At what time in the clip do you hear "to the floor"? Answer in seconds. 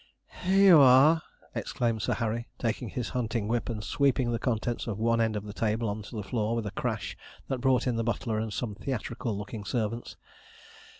6.01-6.55